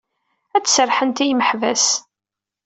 [0.55, 1.85] Ad d-serrḥent i yimeḥbas.